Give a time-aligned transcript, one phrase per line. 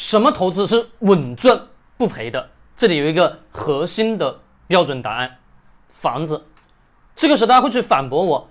[0.00, 1.66] 什么投资是稳赚
[1.98, 2.48] 不赔的？
[2.74, 5.36] 这里有一个核心的标准答案：
[5.90, 6.46] 房子。
[7.14, 8.48] 这个时候大家会去反驳我，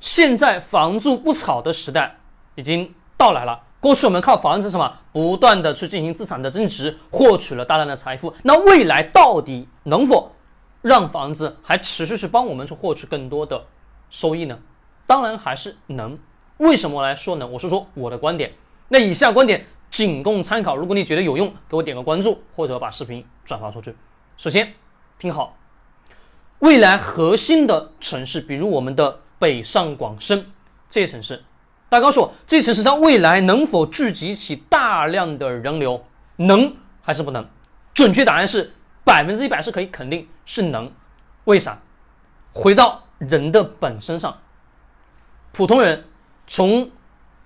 [0.00, 2.16] 现在房住不炒的时代
[2.56, 3.60] 已经到来了。
[3.78, 8.34] 过去我们靠房子什么不断的去进行资产的增值，获取了大量的财富。
[8.42, 10.32] 那未来到底能否
[10.82, 13.64] 让房子还持续去帮我们去获取更多的
[14.10, 14.58] 收益呢？
[15.06, 16.18] 当然还是能。
[16.56, 17.46] 为什么来说呢？
[17.46, 18.54] 我说说我的观点。
[18.88, 20.76] 那以下观点仅供参考。
[20.76, 23.94] 如果你觉得有用，给我点个关注，或者把视频转发出去。
[24.36, 24.74] 首先，
[25.18, 25.56] 听好，
[26.60, 30.46] 未来核心的城市，比如我们的北上广深
[30.88, 31.42] 这些城市。
[31.88, 36.04] 大家告诉我，这些城市在未来能否聚集起大量的人流？
[36.36, 37.46] 能还是不能？
[37.92, 38.72] 准确答案是
[39.04, 40.92] 百分之一百，是可以肯定是能。
[41.44, 41.82] 为啥？
[42.52, 44.38] 回到人的本身上，
[45.52, 46.04] 普通人
[46.46, 46.90] 从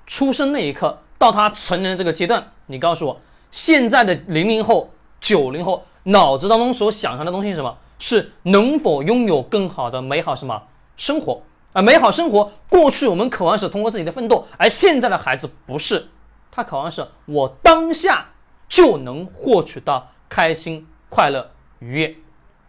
[0.07, 7.79] 出生那一刻到他成年的这个阶段，你告诉我，现在的零零后、九零后脑子当中所想象的东西是什么？
[7.99, 10.65] 是能否拥有更好的美好什么
[10.97, 11.43] 生活？
[11.73, 16.09] 啊，美好生活，过去我们渴望是通过自己的奋斗，而现在的孩子不是，
[16.51, 18.29] 他渴望是我当下
[18.69, 22.17] 就能获取到开心、快乐、愉悦。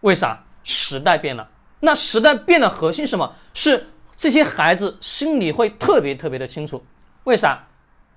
[0.00, 0.44] 为啥？
[0.62, 1.48] 时代变了。
[1.80, 3.34] 那时代变的核心是什么？
[3.52, 6.84] 是这些孩子心里会特别特别的清楚。
[7.24, 7.66] 为啥？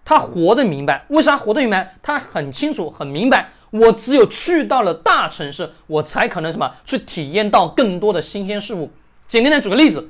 [0.03, 1.05] 他活得明白。
[1.09, 1.95] 为啥活得明白？
[2.01, 3.49] 他很清楚、很明白。
[3.71, 8.91] 我只有去到了大城市，我才可能什么去体验到更多的新鲜事物。
[9.27, 10.09] 简单的举个例子。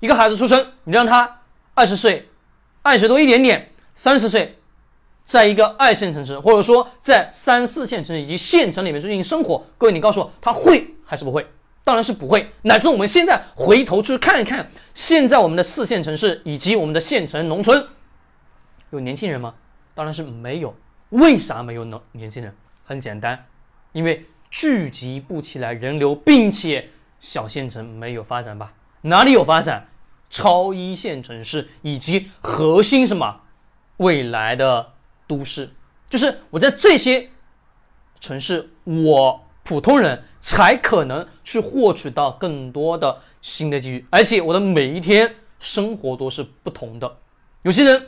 [0.00, 1.40] 一个孩子出生，你让他
[1.74, 2.26] 二十岁，
[2.80, 4.58] 二十多一点点，三十岁，
[5.26, 11.46] 在一个二线城市，或者说在三四线城市以及县城里面进行生活，各位，你告诉我，他会还是不会？
[11.84, 12.50] 当然是不会。
[12.62, 17.86] 乃至我们现在回头去看一看，现在我们的四线城市以及我们的县城农村，
[18.90, 19.54] 有年轻人吗？
[19.94, 20.74] 当然是没有。
[21.10, 22.00] 为啥没有呢？
[22.12, 23.46] 年轻人很简单，
[23.92, 28.72] 因为聚集不起来人流，并且小县城没有发展吧。
[29.02, 29.88] 哪里有发展？
[30.28, 33.40] 超一线城市以及核心什么
[33.96, 34.92] 未来的
[35.26, 35.68] 都市，
[36.08, 37.28] 就是我在这些
[38.20, 47.18] 城市，我普通人才可能去获取到更多的新的机遇，而且我的每一天生活都是不同的。
[47.62, 48.06] 有些人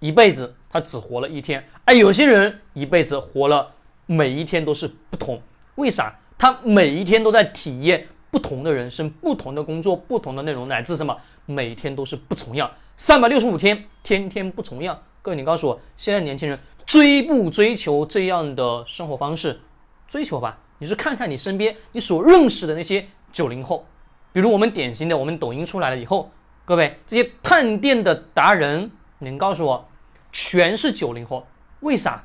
[0.00, 3.72] 一辈子他只活了一天，而有些人一辈子活了
[4.06, 5.40] 每一天都是不同。
[5.76, 6.18] 为啥？
[6.36, 8.06] 他每一天都在体验。
[8.32, 11.16] 不同的人生，不同的工作，不同的内容，乃至什么，
[11.46, 15.02] 每天都是不重样，三百六十五天，天天不重样。
[15.20, 16.56] 各位，你告诉我，现在年轻人
[16.86, 19.60] 追不追求这样的生活方式？
[20.06, 20.60] 追求吧。
[20.78, 23.84] 你去看看你身边你所认识的那些九零后，
[24.32, 26.30] 比如我们典型的，我们抖音出来了以后，
[26.64, 29.88] 各位这些探店的达人，您告诉我，
[30.32, 31.46] 全是九零后，
[31.80, 32.24] 为啥？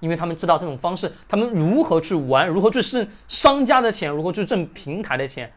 [0.00, 5.52] 因为他们知道这种方式，他们如何去玩，如何去挣商家的钱，如何去挣平台的钱，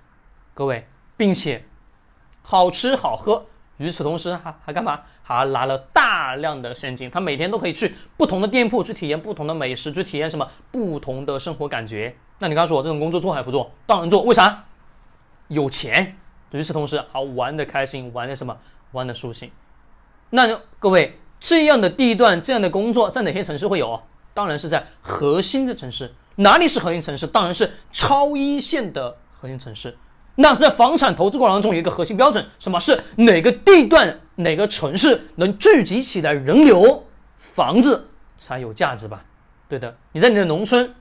[0.54, 1.66] 各位，并且
[2.44, 3.48] 好吃好喝，
[3.78, 5.02] 与此同时还还干嘛？
[5.24, 12.16] 还拿了大量的现金，他每天都可以去不同的店铺去体验不同的美食，去体验什么不同的生活感觉。
[12.38, 13.72] 那你告诉我，这种工作做还不做？
[13.88, 14.66] 当然做，为啥？
[15.48, 16.16] 有钱。
[16.52, 18.56] 与此同时，还玩的开心，玩的什么？
[18.92, 19.52] 玩的舒心。
[20.30, 24.02] 那各位，这样的地段，这样的工作，在哪些城市会有？
[24.34, 27.28] 当然是在核心的城市，哪里是核心城市？
[27.28, 29.96] 当然是超一线的核心城市。
[30.38, 37.06] 那在房产投资过程当中，有一个核心标准，什么是哪个地段、哪个城市能聚集起来人流，
[37.38, 39.24] 房子才有价值吧？
[39.70, 40.96] 对的，你在你的农村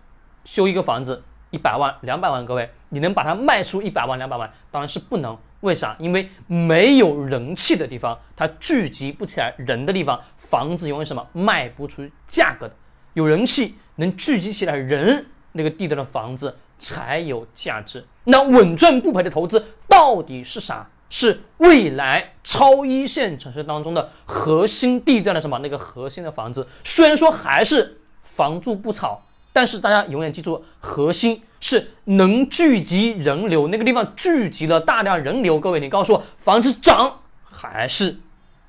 [0.44, 1.22] 修一个房子，
[1.53, 4.53] 一百万、两百万，各位，你能把它卖出一百万、两百万？
[4.71, 5.38] 当然是不能。
[5.64, 5.97] 为啥？
[5.98, 12.75] 因为没有人气的地方，它聚集不起来人的地方，房子永远什么卖不出价格的。
[13.14, 18.04] 有人气能聚集起来人，那个地段的房子才有价值。
[18.25, 20.91] 那稳赚不赔的投资到底是啥？
[21.10, 25.58] 是未来超一线城市当中的核心地段的什么？
[25.60, 29.22] 那个核心的房子，虽然说还是房住不炒，
[29.54, 35.58] 但是大家永远记住，核心是能聚集人流，那个地方聚集了大量人流。
[35.58, 38.17] 各位，你告诉我，房子涨还是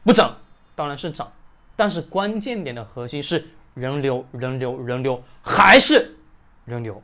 [0.06, 0.38] 不涨？
[0.75, 1.30] 当然是涨，
[1.75, 3.50] 但是关键点的核心是。
[3.75, 6.15] 人流，人流，人流，还是
[6.63, 7.04] 人流。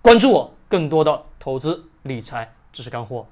[0.00, 3.26] 关注我，更多的投资理财知识干货。